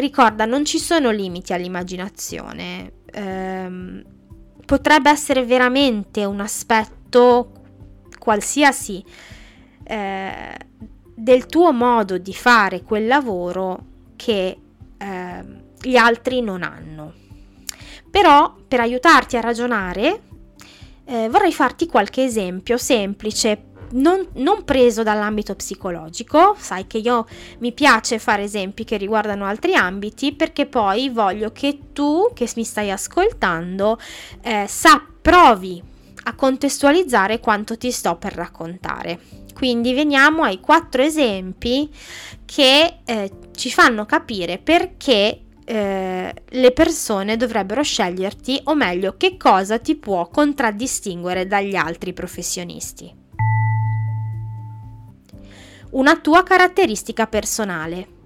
Ricorda, 0.00 0.46
non 0.46 0.64
ci 0.64 0.78
sono 0.78 1.10
limiti 1.10 1.52
all'immaginazione. 1.52 2.92
Eh, 3.04 4.04
potrebbe 4.64 5.10
essere 5.10 5.44
veramente 5.44 6.24
un 6.24 6.40
aspetto 6.40 7.52
qualsiasi 8.18 9.04
eh, 9.84 10.56
del 11.14 11.46
tuo 11.46 11.72
modo 11.72 12.16
di 12.16 12.32
fare 12.32 12.82
quel 12.82 13.06
lavoro 13.06 13.84
che 14.16 14.58
eh, 14.96 15.44
gli 15.82 15.96
altri 15.96 16.40
non 16.40 16.62
hanno. 16.62 17.12
Però 18.10 18.56
per 18.66 18.80
aiutarti 18.80 19.36
a 19.36 19.40
ragionare 19.40 20.22
eh, 21.04 21.28
vorrei 21.28 21.52
farti 21.52 21.86
qualche 21.86 22.24
esempio 22.24 22.78
semplice, 22.78 23.69
non, 23.92 24.26
non, 24.34 24.64
preso 24.64 25.02
dall'ambito 25.02 25.54
psicologico, 25.54 26.56
sai 26.58 26.86
che 26.86 26.98
io 26.98 27.26
mi 27.58 27.72
piace 27.72 28.18
fare 28.18 28.44
esempi 28.44 28.84
che 28.84 28.96
riguardano 28.96 29.44
altri 29.44 29.74
ambiti 29.74 30.32
perché 30.32 30.66
poi 30.66 31.08
voglio 31.08 31.50
che 31.52 31.78
tu 31.92 32.30
che 32.34 32.48
mi 32.56 32.64
stai 32.64 32.90
ascoltando 32.90 33.98
eh, 34.42 34.66
sa, 34.68 35.02
provi 35.20 35.82
a 36.24 36.34
contestualizzare 36.34 37.40
quanto 37.40 37.76
ti 37.76 37.90
sto 37.90 38.16
per 38.16 38.34
raccontare. 38.34 39.18
Quindi 39.54 39.92
veniamo 39.92 40.42
ai 40.42 40.60
quattro 40.60 41.02
esempi 41.02 41.90
che 42.44 43.00
eh, 43.04 43.30
ci 43.54 43.70
fanno 43.70 44.06
capire 44.06 44.58
perché 44.58 45.42
eh, 45.64 46.34
le 46.48 46.72
persone 46.72 47.36
dovrebbero 47.36 47.82
sceglierti 47.82 48.60
o 48.64 48.74
meglio 48.74 49.16
che 49.16 49.36
cosa 49.36 49.78
ti 49.78 49.96
può 49.96 50.28
contraddistinguere 50.28 51.46
dagli 51.46 51.76
altri 51.76 52.12
professionisti. 52.12 53.19
Una 55.90 56.16
tua 56.16 56.42
caratteristica 56.42 57.26
personale. 57.26 58.18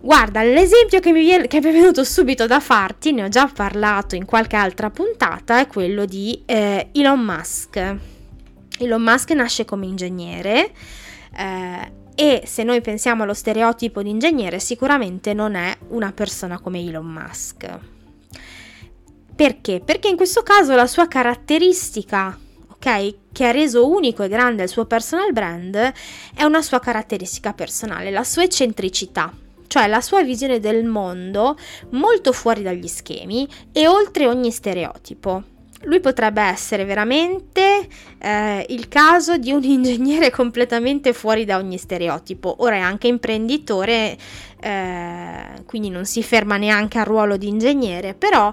Guarda, 0.00 0.42
l'esempio 0.42 1.00
che 1.00 1.10
mi, 1.10 1.20
viene, 1.20 1.48
che 1.48 1.60
mi, 1.60 1.68
è 1.68 1.72
venuto 1.72 2.04
subito 2.04 2.46
da 2.46 2.60
farti, 2.60 3.12
ne 3.12 3.24
ho 3.24 3.28
già 3.28 3.50
parlato 3.52 4.14
in 4.14 4.24
qualche 4.24 4.54
altra 4.54 4.90
puntata, 4.90 5.58
è 5.58 5.66
quello 5.66 6.04
di 6.04 6.42
eh, 6.46 6.90
Elon 6.92 7.20
Musk. 7.20 7.96
Elon 8.78 9.02
Musk 9.02 9.30
nasce 9.32 9.64
come 9.64 9.86
ingegnere 9.86 10.70
eh, 11.36 11.92
e 12.14 12.42
se 12.46 12.62
noi 12.62 12.80
pensiamo 12.80 13.24
allo 13.24 13.34
stereotipo 13.34 14.02
di 14.02 14.10
ingegnere 14.10 14.60
sicuramente 14.60 15.34
non 15.34 15.56
è 15.56 15.76
una 15.88 16.12
persona 16.12 16.60
come 16.60 16.80
Elon 16.80 17.06
Musk. 17.06 17.78
Perché? 19.34 19.80
Perché 19.84 20.08
in 20.08 20.16
questo 20.16 20.42
caso 20.42 20.74
la 20.74 20.86
sua 20.86 21.06
caratteristica, 21.06 22.38
ok, 22.78 23.14
che 23.32 23.46
ha 23.46 23.50
reso 23.50 23.90
unico 23.90 24.22
e 24.22 24.28
grande 24.28 24.62
il 24.62 24.68
suo 24.68 24.86
personal 24.86 25.32
brand, 25.32 25.92
è 26.34 26.44
una 26.44 26.62
sua 26.62 26.78
caratteristica 26.78 27.52
personale, 27.52 28.10
la 28.10 28.24
sua 28.24 28.44
eccentricità, 28.44 29.32
cioè 29.66 29.88
la 29.88 30.00
sua 30.00 30.22
visione 30.22 30.60
del 30.60 30.84
mondo 30.84 31.56
molto 31.90 32.32
fuori 32.32 32.62
dagli 32.62 32.86
schemi 32.86 33.48
e 33.72 33.86
oltre 33.88 34.26
ogni 34.26 34.50
stereotipo 34.50 35.42
lui 35.82 36.00
potrebbe 36.00 36.42
essere 36.42 36.84
veramente 36.84 37.86
eh, 38.18 38.66
il 38.70 38.88
caso 38.88 39.36
di 39.36 39.52
un 39.52 39.62
ingegnere 39.64 40.30
completamente 40.30 41.12
fuori 41.12 41.44
da 41.44 41.56
ogni 41.56 41.78
stereotipo. 41.78 42.56
Ora 42.58 42.76
è 42.76 42.80
anche 42.80 43.06
imprenditore, 43.06 44.16
eh, 44.60 45.44
quindi 45.66 45.88
non 45.88 46.04
si 46.04 46.22
ferma 46.24 46.56
neanche 46.56 46.98
al 46.98 47.04
ruolo 47.04 47.36
di 47.36 47.46
ingegnere, 47.46 48.14
però 48.14 48.52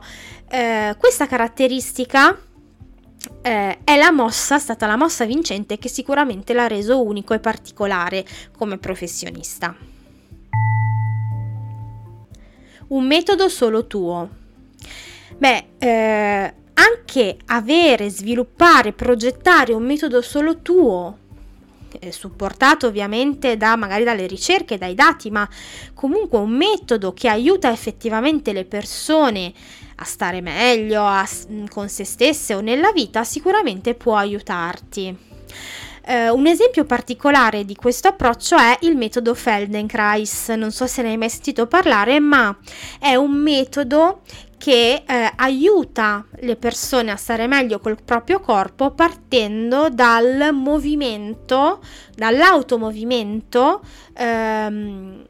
eh, 0.49 0.95
questa 0.99 1.25
caratteristica 1.25 2.37
eh, 3.41 3.79
è 3.83 3.97
la 3.97 4.11
mossa, 4.11 4.59
stata 4.59 4.87
la 4.87 4.95
mossa 4.95 5.25
vincente 5.25 5.77
che 5.77 5.89
sicuramente 5.89 6.53
l'ha 6.53 6.67
reso 6.67 7.03
unico 7.03 7.33
e 7.33 7.39
particolare 7.39 8.25
come 8.57 8.77
professionista. 8.77 9.75
Un 12.87 13.05
metodo 13.05 13.49
solo 13.49 13.87
tuo. 13.87 14.29
Beh, 15.37 15.65
eh, 15.77 16.53
anche 16.73 17.37
avere, 17.47 18.09
sviluppare, 18.09 18.93
progettare 18.93 19.73
un 19.73 19.83
metodo 19.83 20.21
solo 20.21 20.59
tuo, 20.59 21.17
eh, 21.99 22.11
supportato 22.11 22.87
ovviamente 22.87 23.57
da 23.57 23.75
magari 23.75 24.03
dalle 24.03 24.27
ricerche, 24.27 24.77
dai 24.77 24.93
dati, 24.93 25.31
ma 25.31 25.47
comunque 25.93 26.39
un 26.39 26.51
metodo 26.51 27.13
che 27.13 27.27
aiuta 27.27 27.71
effettivamente 27.71 28.53
le 28.53 28.65
persone 28.65 29.53
a 29.95 30.03
stare 30.03 30.41
meglio 30.41 31.03
a, 31.05 31.27
con 31.69 31.89
se 31.89 32.03
stesse 32.03 32.53
o 32.53 32.61
nella 32.61 32.91
vita, 32.91 33.23
sicuramente 33.23 33.93
può 33.93 34.15
aiutarti. 34.15 35.33
Uh, 36.07 36.37
un 36.37 36.45
esempio 36.45 36.83
particolare 36.83 37.65
di 37.65 37.73
questo 37.73 38.09
approccio 38.09 38.55
è 38.57 38.77
il 38.81 38.95
metodo 38.95 39.33
Feldenkrais, 39.33 40.49
non 40.49 40.71
so 40.71 40.85
se 40.85 41.01
ne 41.01 41.09
hai 41.09 41.17
mai 41.17 41.29
sentito 41.29 41.65
parlare, 41.65 42.19
ma 42.19 42.55
è 42.99 43.15
un 43.15 43.31
metodo 43.31 44.21
che 44.57 45.03
eh, 45.05 45.31
aiuta 45.35 46.25
le 46.39 46.55
persone 46.55 47.11
a 47.11 47.15
stare 47.15 47.45
meglio 47.45 47.79
col 47.79 48.01
proprio 48.03 48.39
corpo 48.39 48.91
partendo 48.91 49.89
dal 49.89 50.49
movimento, 50.53 51.81
dall'automovimento 52.15 53.81
ehm, 54.13 55.25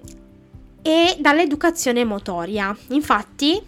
e 0.82 1.16
dall'educazione 1.20 2.06
motoria. 2.06 2.76
Infatti, 2.90 3.62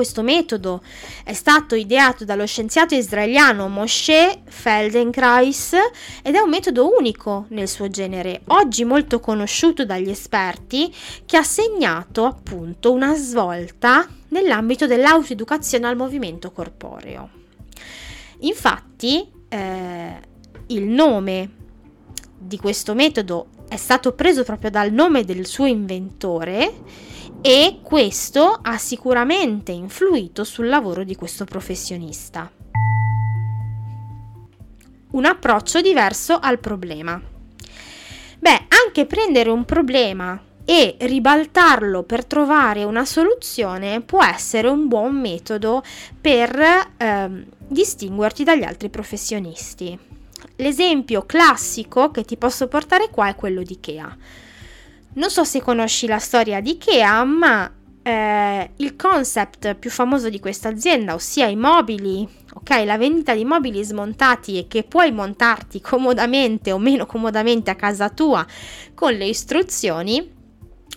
questo 0.00 0.22
metodo 0.22 0.82
è 1.24 1.34
stato 1.34 1.74
ideato 1.74 2.24
dallo 2.24 2.46
scienziato 2.46 2.94
israeliano 2.94 3.68
Moshe 3.68 4.40
Feldenkrais 4.46 5.74
ed 6.22 6.34
è 6.34 6.38
un 6.38 6.48
metodo 6.48 6.96
unico 6.96 7.44
nel 7.48 7.68
suo 7.68 7.90
genere, 7.90 8.40
oggi 8.46 8.84
molto 8.84 9.20
conosciuto 9.20 9.84
dagli 9.84 10.08
esperti, 10.08 10.90
che 11.26 11.36
ha 11.36 11.42
segnato 11.42 12.24
appunto 12.24 12.92
una 12.92 13.14
svolta 13.14 14.08
nell'ambito 14.28 14.86
dell'autoeducazione 14.86 15.86
al 15.86 15.96
movimento 15.96 16.50
corporeo. 16.50 17.28
Infatti, 18.38 19.30
eh, 19.50 20.20
il 20.68 20.84
nome 20.84 21.50
di 22.38 22.56
questo 22.56 22.94
metodo 22.94 23.48
è 23.68 23.76
stato 23.76 24.14
preso 24.14 24.44
proprio 24.44 24.70
dal 24.70 24.92
nome 24.92 25.26
del 25.26 25.44
suo 25.44 25.66
inventore 25.66 26.72
e 27.42 27.80
questo 27.82 28.58
ha 28.62 28.76
sicuramente 28.76 29.72
influito 29.72 30.44
sul 30.44 30.68
lavoro 30.68 31.04
di 31.04 31.14
questo 31.14 31.44
professionista. 31.44 32.50
Un 35.12 35.24
approccio 35.24 35.80
diverso 35.80 36.38
al 36.38 36.58
problema. 36.58 37.20
Beh, 38.38 38.66
anche 38.86 39.06
prendere 39.06 39.50
un 39.50 39.64
problema 39.64 40.40
e 40.64 40.96
ribaltarlo 41.00 42.02
per 42.04 42.24
trovare 42.24 42.84
una 42.84 43.04
soluzione 43.04 44.02
può 44.02 44.22
essere 44.22 44.68
un 44.68 44.86
buon 44.86 45.18
metodo 45.18 45.82
per 46.20 46.56
eh, 46.96 47.46
distinguerti 47.66 48.44
dagli 48.44 48.62
altri 48.62 48.88
professionisti. 48.88 49.98
L'esempio 50.56 51.24
classico 51.24 52.10
che 52.10 52.24
ti 52.24 52.36
posso 52.36 52.68
portare 52.68 53.08
qua 53.10 53.28
è 53.28 53.34
quello 53.34 53.62
di 53.62 53.72
Ikea. 53.72 54.16
Non 55.12 55.28
so 55.28 55.42
se 55.42 55.60
conosci 55.60 56.06
la 56.06 56.18
storia 56.18 56.60
di 56.60 56.70
Ikea, 56.72 57.24
ma 57.24 57.70
eh, 58.02 58.70
il 58.76 58.94
concept 58.94 59.74
più 59.74 59.90
famoso 59.90 60.28
di 60.28 60.38
questa 60.38 60.68
azienda, 60.68 61.14
ossia 61.14 61.46
i 61.46 61.56
mobili, 61.56 62.26
ok, 62.54 62.84
la 62.84 62.96
vendita 62.96 63.34
di 63.34 63.44
mobili 63.44 63.82
smontati 63.82 64.58
e 64.58 64.68
che 64.68 64.84
puoi 64.84 65.10
montarti 65.10 65.80
comodamente 65.82 66.70
o 66.70 66.78
meno 66.78 67.06
comodamente 67.06 67.70
a 67.70 67.74
casa 67.74 68.08
tua 68.08 68.46
con 68.94 69.12
le 69.12 69.26
istruzioni, 69.26 70.38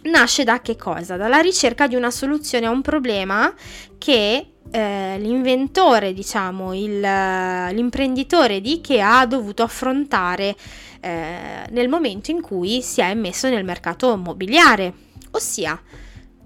nasce 0.03 0.43
da 0.43 0.61
che 0.61 0.75
cosa? 0.75 1.17
Dalla 1.17 1.39
ricerca 1.39 1.87
di 1.87 1.95
una 1.95 2.11
soluzione 2.11 2.67
a 2.67 2.71
un 2.71 2.81
problema 2.81 3.51
che 3.97 4.47
eh, 4.69 5.17
l'inventore, 5.19 6.13
diciamo, 6.13 6.73
il, 6.73 6.99
l'imprenditore 6.99 8.61
di 8.61 8.73
Ikea 8.73 9.19
ha 9.19 9.25
dovuto 9.25 9.63
affrontare 9.63 10.55
eh, 11.03 11.67
nel 11.69 11.89
momento 11.89 12.31
in 12.31 12.39
cui 12.39 12.81
si 12.81 13.01
è 13.01 13.13
messo 13.13 13.49
nel 13.49 13.65
mercato 13.65 14.13
immobiliare. 14.13 14.93
Ossia, 15.31 15.77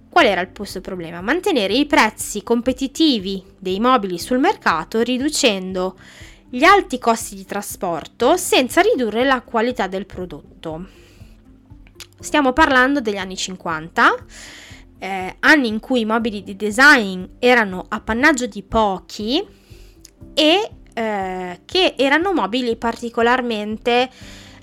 qual 0.09 0.25
era 0.25 0.41
il 0.41 0.49
suo 0.63 0.81
problema? 0.81 1.21
Mantenere 1.21 1.73
i 1.73 1.85
prezzi 1.85 2.41
competitivi 2.41 3.43
dei 3.59 3.79
mobili 3.79 4.17
sul 4.17 4.39
mercato 4.39 5.01
riducendo 5.01 5.95
gli 6.49 6.63
alti 6.63 6.97
costi 6.97 7.35
di 7.35 7.45
trasporto 7.45 8.35
senza 8.35 8.81
ridurre 8.81 9.23
la 9.25 9.41
qualità 9.41 9.85
del 9.85 10.07
prodotto. 10.07 10.87
Stiamo 12.19 12.51
parlando 12.51 12.99
degli 12.99 13.17
anni 13.17 13.37
50, 13.37 14.15
eh, 14.97 15.35
anni 15.39 15.67
in 15.67 15.79
cui 15.79 15.99
i 15.99 16.05
mobili 16.05 16.41
di 16.41 16.55
design 16.55 17.23
erano 17.37 17.85
appannaggio 17.87 18.47
di 18.47 18.63
pochi 18.63 19.45
e 20.33 20.71
eh, 20.95 21.59
che 21.63 21.93
erano 21.95 22.33
mobili 22.33 22.75
particolarmente 22.75 24.09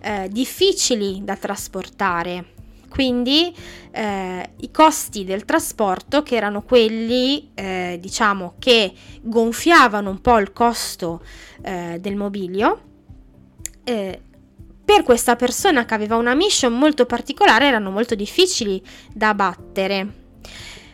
eh, 0.04 0.28
difficili 0.30 1.22
da 1.24 1.36
trasportare. 1.36 2.52
Quindi 2.88 3.52
eh, 3.90 4.50
i 4.58 4.70
costi 4.70 5.24
del 5.24 5.44
trasporto, 5.44 6.22
che 6.22 6.36
erano 6.36 6.62
quelli, 6.62 7.50
eh, 7.54 7.98
diciamo, 8.00 8.54
che 8.58 8.92
gonfiavano 9.22 10.10
un 10.10 10.20
po' 10.20 10.38
il 10.38 10.52
costo 10.52 11.22
eh, 11.62 11.98
del 12.00 12.14
mobilio, 12.14 12.80
eh, 13.82 14.20
per 14.84 15.02
questa 15.02 15.34
persona 15.34 15.86
che 15.86 15.94
aveva 15.94 16.16
una 16.16 16.34
mission 16.34 16.78
molto 16.78 17.06
particolare 17.06 17.66
erano 17.66 17.90
molto 17.90 18.14
difficili 18.14 18.80
da 19.12 19.34
battere. 19.34 20.22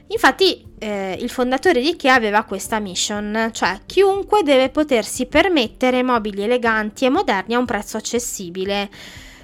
Infatti 0.06 0.64
eh, 0.80 1.16
il 1.20 1.28
fondatore 1.28 1.82
di 1.82 1.90
Ikea 1.90 2.14
aveva 2.14 2.44
questa 2.44 2.80
mission, 2.80 3.50
cioè 3.52 3.80
chiunque 3.84 4.42
deve 4.42 4.70
potersi 4.70 5.26
permettere 5.26 6.02
mobili 6.02 6.42
eleganti 6.42 7.04
e 7.04 7.10
moderni 7.10 7.54
a 7.54 7.58
un 7.58 7.66
prezzo 7.66 7.98
accessibile, 7.98 8.88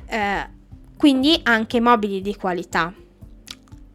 eh, 0.06 0.48
quindi 0.96 1.38
anche 1.42 1.78
mobili 1.78 2.22
di 2.22 2.34
qualità. 2.36 2.92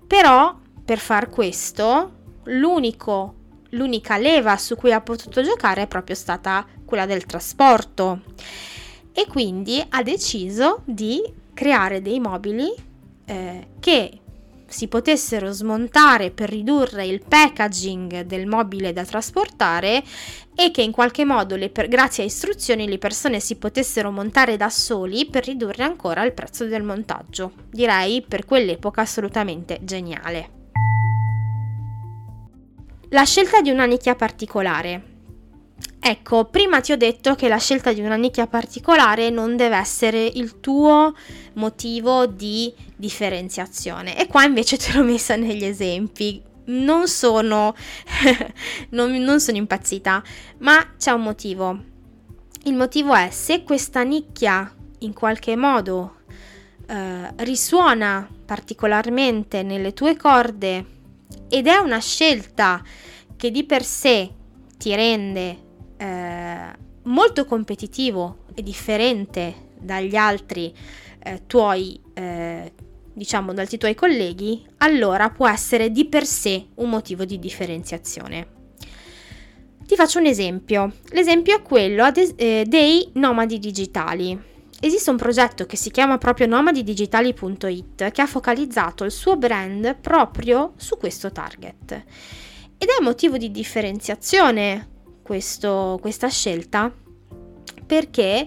Però 0.06 0.56
per 0.86 1.00
far 1.00 1.30
questo 1.30 2.20
l'unica 2.44 4.18
leva 4.18 4.56
su 4.58 4.76
cui 4.76 4.94
ha 4.94 5.02
potuto 5.02 5.42
giocare 5.42 5.84
è 5.84 5.88
proprio 5.88 6.16
stata 6.16 6.66
quella 6.86 7.08
del 7.08 7.26
trasporto 7.26 8.22
e 9.14 9.26
quindi 9.28 9.84
ha 9.90 10.04
deciso 10.04 10.84
di 10.86 11.22
creare 11.54 12.02
dei 12.02 12.20
mobili 12.20 12.72
eh, 13.26 13.68
che 13.80 14.21
si 14.72 14.88
potessero 14.88 15.52
smontare 15.52 16.32
per 16.32 16.50
ridurre 16.50 17.06
il 17.06 17.22
packaging 17.28 18.22
del 18.22 18.48
mobile 18.48 18.94
da 18.94 19.06
trasportare 19.06 20.04
e 20.56 20.72
che 20.72 20.82
in 20.82 20.92
qualche 20.92 21.26
modo, 21.26 21.58
per, 21.70 21.88
grazie 21.88 22.24
a 22.24 22.26
istruzioni, 22.26 22.88
le 22.88 22.98
persone 22.98 23.40
si 23.40 23.56
potessero 23.56 24.12
montare 24.12 24.58
da 24.58 24.70
soli 24.70 25.26
per 25.26 25.46
ridurre 25.46 25.84
ancora 25.84 26.24
il 26.24 26.34
prezzo 26.34 26.66
del 26.66 26.84
montaggio. 26.84 27.52
Direi 27.70 28.22
per 28.22 28.46
quell'epoca 28.46 29.02
assolutamente 29.02 29.80
geniale. 29.82 30.60
La 33.10 33.24
scelta 33.24 33.60
di 33.60 33.70
una 33.70 33.86
nicchia 33.86 34.16
particolare. 34.16 35.11
Ecco, 36.04 36.46
prima 36.46 36.82
ti 36.82 36.92
ho 36.92 36.98
detto 36.98 37.36
che 37.36 37.48
la 37.48 37.60
scelta 37.60 37.94
di 37.94 38.02
una 38.02 38.16
nicchia 38.16 38.48
particolare 38.48 39.30
non 39.30 39.56
deve 39.56 39.78
essere 39.78 40.26
il 40.26 40.60
tuo 40.60 41.14
motivo 41.54 42.26
di 42.26 42.74
differenziazione 42.96 44.18
e 44.18 44.26
qua 44.26 44.44
invece 44.44 44.78
te 44.82 44.94
l'ho 44.94 45.04
messa 45.04 45.36
negli 45.36 45.64
esempi. 45.64 46.42
Non 46.64 47.08
sono, 47.08 47.76
non, 48.90 49.12
non 49.12 49.40
sono 49.40 49.58
impazzita, 49.58 50.24
ma 50.60 50.94
c'è 50.98 51.12
un 51.12 51.22
motivo. 51.22 51.84
Il 52.64 52.74
motivo 52.74 53.14
è 53.14 53.30
se 53.32 53.64
questa 53.64 54.02
nicchia 54.02 54.74
in 55.00 55.14
qualche 55.14 55.56
modo 55.56 56.22
eh, 56.88 57.34
risuona 57.38 58.28
particolarmente 58.46 59.62
nelle 59.62 59.94
tue 59.94 60.18
corde 60.18 60.86
ed 61.48 61.68
è 61.68 61.78
una 61.78 62.00
scelta 62.00 62.84
che 63.36 63.52
di 63.52 63.64
per 63.64 63.84
sé 63.84 64.30
ti 64.78 64.96
rende 64.96 65.70
eh, 66.02 66.74
molto 67.04 67.46
competitivo 67.46 68.46
e 68.56 68.64
differente 68.64 69.70
dagli 69.80 70.16
altri 70.16 70.74
eh, 71.24 71.44
tuoi, 71.46 72.00
eh, 72.14 72.74
diciamo, 73.14 73.54
dagli 73.54 73.78
tuoi 73.78 73.94
colleghi, 73.94 74.66
allora 74.78 75.30
può 75.30 75.48
essere 75.48 75.92
di 75.92 76.06
per 76.06 76.26
sé 76.26 76.66
un 76.76 76.90
motivo 76.90 77.24
di 77.24 77.38
differenziazione. 77.38 78.60
Ti 79.86 79.96
faccio 79.96 80.20
un 80.20 80.26
esempio. 80.26 80.94
L'esempio 81.10 81.58
è 81.58 81.62
quello 81.62 82.10
eh, 82.36 82.66
dei 82.68 83.10
nomadi 83.14 83.60
digitali. 83.60 84.50
Esiste 84.80 85.12
un 85.12 85.18
progetto 85.18 85.68
che 85.68 85.76
si 85.76 85.92
chiama 85.92 86.18
proprio 86.18 86.48
nomadidigitali.it 86.48 88.12
che 88.12 88.22
ha 88.22 88.26
focalizzato 88.26 89.04
il 89.04 89.12
suo 89.12 89.36
brand 89.36 89.96
proprio 89.98 90.74
su 90.78 90.98
questo 90.98 91.32
target. 91.32 92.04
Ed 92.78 92.88
è 92.88 93.04
motivo 93.04 93.38
di 93.38 93.52
differenziazione 93.52 94.91
questo, 95.32 95.98
questa 96.02 96.28
scelta 96.28 96.92
perché 97.86 98.46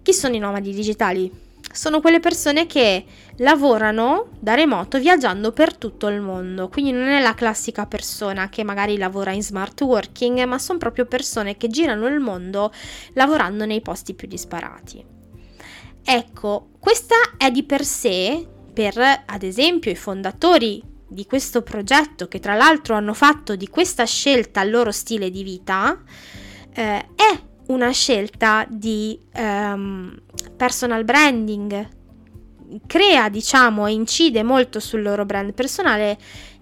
chi 0.00 0.14
sono 0.14 0.34
i 0.34 0.38
nomadi 0.38 0.72
digitali? 0.72 1.30
Sono 1.70 2.00
quelle 2.00 2.20
persone 2.20 2.64
che 2.64 3.04
lavorano 3.36 4.28
da 4.38 4.54
remoto 4.54 4.98
viaggiando 4.98 5.52
per 5.52 5.76
tutto 5.76 6.08
il 6.08 6.22
mondo, 6.22 6.70
quindi 6.70 6.92
non 6.92 7.08
è 7.08 7.20
la 7.20 7.34
classica 7.34 7.84
persona 7.84 8.48
che 8.48 8.64
magari 8.64 8.96
lavora 8.96 9.32
in 9.32 9.42
smart 9.42 9.78
working, 9.82 10.42
ma 10.44 10.58
sono 10.58 10.78
proprio 10.78 11.04
persone 11.04 11.58
che 11.58 11.68
girano 11.68 12.06
il 12.06 12.18
mondo 12.18 12.72
lavorando 13.12 13.66
nei 13.66 13.82
posti 13.82 14.14
più 14.14 14.26
disparati. 14.26 15.04
Ecco, 16.02 16.70
questa 16.78 17.16
è 17.36 17.50
di 17.50 17.62
per 17.62 17.84
sé, 17.84 18.46
per 18.72 18.96
ad 19.26 19.42
esempio 19.42 19.90
i 19.90 19.96
fondatori 19.96 20.91
di 21.12 21.26
questo 21.26 21.62
progetto, 21.62 22.26
che 22.26 22.40
tra 22.40 22.54
l'altro 22.54 22.94
hanno 22.94 23.14
fatto 23.14 23.56
di 23.56 23.68
questa 23.68 24.04
scelta 24.04 24.62
il 24.62 24.70
loro 24.70 24.90
stile 24.90 25.30
di 25.30 25.42
vita, 25.42 26.00
eh, 26.74 26.98
è 27.14 27.40
una 27.66 27.90
scelta 27.90 28.66
di 28.68 29.18
um, 29.34 30.14
personal 30.56 31.04
branding, 31.04 32.00
crea 32.86 33.28
diciamo 33.28 33.86
e 33.86 33.92
incide 33.92 34.42
molto 34.42 34.80
sul 34.80 35.02
loro 35.02 35.24
brand 35.24 35.52
personale 35.52 36.18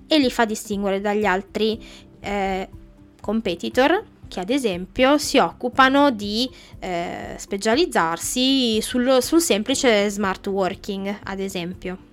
e 0.07 0.19
li 0.19 0.31
fa 0.31 0.45
distinguere 0.45 1.01
dagli 1.01 1.25
altri 1.25 1.81
eh, 2.21 2.69
competitor 3.21 4.05
che 4.27 4.41
ad 4.41 4.51
esempio 4.51 5.19
si 5.19 5.39
occupano 5.39 6.11
di 6.11 6.49
eh, 6.79 7.35
specializzarsi 7.37 8.81
sul, 8.81 9.19
sul 9.21 9.41
semplice 9.41 10.09
smart 10.09 10.47
working 10.47 11.19
ad 11.25 11.41
esempio. 11.41 12.10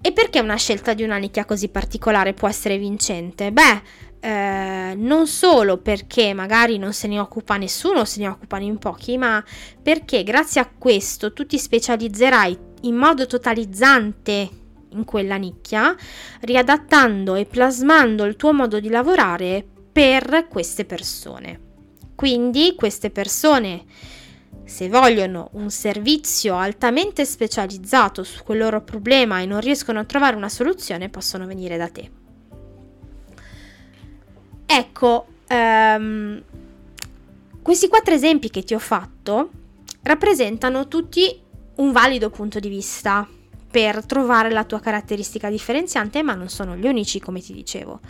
E 0.00 0.12
perché 0.12 0.40
una 0.40 0.56
scelta 0.56 0.94
di 0.94 1.02
una 1.02 1.16
nicchia 1.16 1.44
così 1.44 1.68
particolare 1.68 2.32
può 2.32 2.48
essere 2.48 2.78
vincente? 2.78 3.50
Beh, 3.50 3.82
eh, 4.20 4.94
non 4.96 5.26
solo 5.26 5.78
perché 5.78 6.32
magari 6.34 6.78
non 6.78 6.92
se 6.92 7.08
ne 7.08 7.18
occupa 7.18 7.56
nessuno, 7.56 8.04
se 8.04 8.20
ne 8.20 8.28
occupano 8.28 8.64
in 8.64 8.78
pochi, 8.78 9.18
ma 9.18 9.42
perché 9.82 10.22
grazie 10.22 10.60
a 10.60 10.70
questo 10.76 11.32
tu 11.32 11.46
ti 11.46 11.58
specializzerai 11.58 12.58
in 12.82 12.94
modo 12.94 13.26
totalizzante 13.26 14.48
in 14.90 15.04
quella 15.04 15.36
nicchia, 15.36 15.94
riadattando 16.40 17.34
e 17.34 17.44
plasmando 17.44 18.24
il 18.24 18.36
tuo 18.36 18.52
modo 18.52 18.80
di 18.80 18.88
lavorare 18.88 19.66
per 19.92 20.46
queste 20.48 20.84
persone. 20.84 21.66
Quindi 22.14 22.74
queste 22.76 23.10
persone 23.10 23.84
se 24.68 24.90
vogliono 24.90 25.48
un 25.52 25.70
servizio 25.70 26.54
altamente 26.54 27.24
specializzato 27.24 28.22
su 28.22 28.44
quel 28.44 28.58
loro 28.58 28.82
problema 28.82 29.40
e 29.40 29.46
non 29.46 29.60
riescono 29.60 29.98
a 29.98 30.04
trovare 30.04 30.36
una 30.36 30.50
soluzione, 30.50 31.08
possono 31.08 31.46
venire 31.46 31.78
da 31.78 31.88
te. 31.88 32.10
Ecco, 34.66 35.26
um, 35.48 36.42
questi 37.62 37.88
quattro 37.88 38.12
esempi 38.12 38.50
che 38.50 38.62
ti 38.62 38.74
ho 38.74 38.78
fatto 38.78 39.50
rappresentano 40.02 40.86
tutti 40.86 41.40
un 41.76 41.90
valido 41.90 42.28
punto 42.28 42.60
di 42.60 42.68
vista 42.68 43.26
per 43.70 44.04
trovare 44.04 44.50
la 44.50 44.64
tua 44.64 44.80
caratteristica 44.80 45.48
differenziante, 45.48 46.22
ma 46.22 46.34
non 46.34 46.50
sono 46.50 46.76
gli 46.76 46.86
unici, 46.86 47.20
come 47.20 47.40
ti 47.40 47.54
dicevo. 47.54 48.00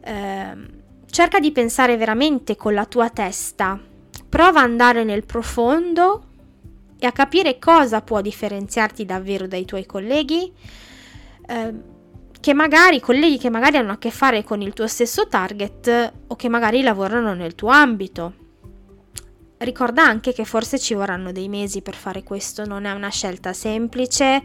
Eh, 0.00 0.56
cerca 1.08 1.38
di 1.38 1.52
pensare 1.52 1.96
veramente 1.96 2.56
con 2.56 2.74
la 2.74 2.84
tua 2.84 3.10
testa, 3.10 3.80
prova 4.28 4.60
ad 4.60 4.70
andare 4.70 5.04
nel 5.04 5.24
profondo 5.24 6.24
e 6.98 7.06
a 7.06 7.12
capire 7.12 7.58
cosa 7.58 8.02
può 8.02 8.20
differenziarti 8.20 9.04
davvero 9.04 9.46
dai 9.46 9.64
tuoi 9.64 9.86
colleghi, 9.86 10.52
eh, 11.46 11.74
che 12.40 12.54
magari 12.54 13.00
colleghi 13.00 13.38
che 13.38 13.50
magari 13.50 13.76
hanno 13.76 13.92
a 13.92 13.98
che 13.98 14.10
fare 14.10 14.44
con 14.44 14.60
il 14.60 14.72
tuo 14.72 14.86
stesso 14.86 15.28
target 15.28 16.12
o 16.26 16.36
che 16.36 16.48
magari 16.48 16.82
lavorano 16.82 17.34
nel 17.34 17.54
tuo 17.54 17.68
ambito. 17.68 18.46
Ricorda 19.58 20.04
anche 20.04 20.32
che 20.32 20.44
forse 20.44 20.78
ci 20.78 20.94
vorranno 20.94 21.32
dei 21.32 21.48
mesi 21.48 21.82
per 21.82 21.94
fare 21.94 22.22
questo, 22.22 22.64
non 22.64 22.84
è 22.84 22.92
una 22.92 23.10
scelta 23.10 23.52
semplice, 23.52 24.42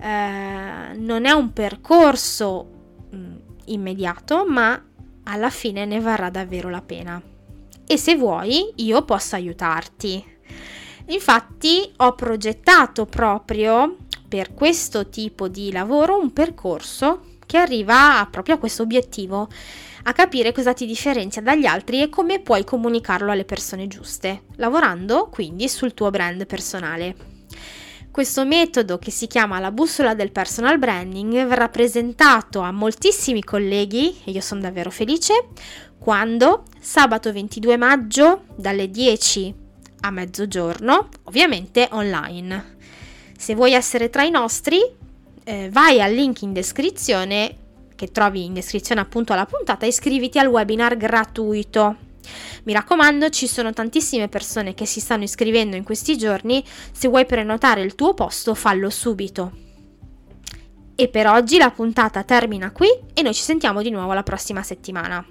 eh, 0.00 0.94
non 0.96 1.24
è 1.24 1.30
un 1.30 1.52
percorso 1.52 2.70
mh, 3.10 3.16
mm, 3.16 3.34
immediato, 3.66 4.44
ma 4.48 4.80
alla 5.24 5.50
fine 5.50 5.84
ne 5.84 6.00
varrà 6.00 6.28
davvero 6.28 6.68
la 6.70 6.82
pena. 6.82 7.22
E 7.92 7.98
se 7.98 8.16
vuoi, 8.16 8.72
io 8.76 9.04
posso 9.04 9.34
aiutarti. 9.34 10.24
Infatti 11.08 11.92
ho 11.98 12.14
progettato 12.14 13.04
proprio 13.04 13.98
per 14.26 14.54
questo 14.54 15.10
tipo 15.10 15.46
di 15.46 15.70
lavoro 15.70 16.18
un 16.18 16.32
percorso 16.32 17.20
che 17.44 17.58
arriva 17.58 18.26
proprio 18.30 18.54
a 18.54 18.58
questo 18.58 18.82
obiettivo 18.82 19.46
a 20.04 20.12
capire 20.14 20.52
cosa 20.52 20.72
ti 20.72 20.86
differenzia 20.86 21.42
dagli 21.42 21.66
altri 21.66 22.00
e 22.00 22.08
come 22.08 22.40
puoi 22.40 22.64
comunicarlo 22.64 23.30
alle 23.30 23.44
persone 23.44 23.86
giuste, 23.88 24.44
lavorando 24.56 25.28
quindi 25.28 25.68
sul 25.68 25.92
tuo 25.92 26.08
brand 26.08 26.46
personale. 26.46 27.31
Questo 28.12 28.44
metodo 28.44 28.98
che 28.98 29.10
si 29.10 29.26
chiama 29.26 29.58
la 29.58 29.70
bussola 29.70 30.14
del 30.14 30.32
personal 30.32 30.78
branding 30.78 31.46
verrà 31.46 31.70
presentato 31.70 32.60
a 32.60 32.70
moltissimi 32.70 33.42
colleghi 33.42 34.20
e 34.24 34.32
io 34.32 34.42
sono 34.42 34.60
davvero 34.60 34.90
felice 34.90 35.48
quando 35.98 36.64
sabato 36.78 37.32
22 37.32 37.78
maggio 37.78 38.42
dalle 38.54 38.90
10 38.90 39.54
a 40.00 40.10
mezzogiorno, 40.10 41.08
ovviamente 41.22 41.88
online. 41.92 42.76
Se 43.34 43.54
vuoi 43.54 43.72
essere 43.72 44.10
tra 44.10 44.24
i 44.24 44.30
nostri, 44.30 44.78
eh, 45.44 45.70
vai 45.72 46.02
al 46.02 46.12
link 46.12 46.42
in 46.42 46.52
descrizione 46.52 47.56
che 47.94 48.12
trovi 48.12 48.44
in 48.44 48.52
descrizione 48.52 49.00
appunto 49.00 49.32
alla 49.32 49.46
puntata, 49.46 49.86
iscriviti 49.86 50.38
al 50.38 50.48
webinar 50.48 50.98
gratuito. 50.98 51.96
Mi 52.64 52.72
raccomando, 52.72 53.28
ci 53.30 53.48
sono 53.48 53.72
tantissime 53.72 54.28
persone 54.28 54.74
che 54.74 54.86
si 54.86 55.00
stanno 55.00 55.24
iscrivendo 55.24 55.74
in 55.74 55.82
questi 55.82 56.16
giorni, 56.16 56.64
se 56.92 57.08
vuoi 57.08 57.26
prenotare 57.26 57.82
il 57.82 57.94
tuo 57.94 58.14
posto 58.14 58.54
fallo 58.54 58.88
subito. 58.88 59.52
E 60.94 61.08
per 61.08 61.26
oggi 61.26 61.58
la 61.58 61.70
puntata 61.70 62.22
termina 62.22 62.70
qui 62.70 62.88
e 63.14 63.22
noi 63.22 63.34
ci 63.34 63.42
sentiamo 63.42 63.82
di 63.82 63.90
nuovo 63.90 64.12
la 64.12 64.22
prossima 64.22 64.62
settimana. 64.62 65.24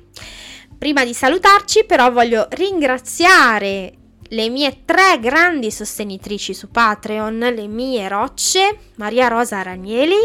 Prima 0.77 1.05
di 1.05 1.13
salutarci 1.13 1.85
però 1.85 2.11
voglio 2.11 2.47
ringraziare 2.49 3.93
le 4.31 4.49
mie 4.49 4.83
tre 4.85 5.19
grandi 5.19 5.71
sostenitrici 5.71 6.53
su 6.53 6.69
Patreon, 6.69 7.37
le 7.37 7.67
mie 7.67 8.07
rocce, 8.07 8.77
Maria 8.95 9.27
Rosa 9.27 9.61
Ranieli, 9.61 10.15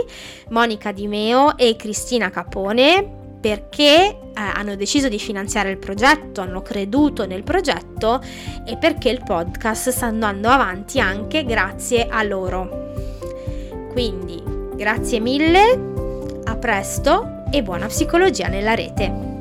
Monica 0.50 0.92
Di 0.92 1.06
Meo 1.06 1.56
e 1.56 1.76
Cristina 1.76 2.30
Capone, 2.30 3.25
perché 3.46 4.08
eh, 4.08 4.18
hanno 4.34 4.74
deciso 4.74 5.08
di 5.08 5.20
finanziare 5.20 5.70
il 5.70 5.78
progetto, 5.78 6.40
hanno 6.40 6.62
creduto 6.62 7.26
nel 7.26 7.44
progetto 7.44 8.20
e 8.66 8.76
perché 8.76 9.08
il 9.08 9.22
podcast 9.24 9.90
sta 9.90 10.06
andando 10.06 10.48
avanti 10.48 10.98
anche 10.98 11.44
grazie 11.44 12.08
a 12.08 12.24
loro. 12.24 12.90
Quindi, 13.92 14.42
grazie 14.74 15.20
mille, 15.20 16.40
a 16.42 16.56
presto 16.56 17.44
e 17.52 17.62
buona 17.62 17.86
psicologia 17.86 18.48
nella 18.48 18.74
rete. 18.74 19.35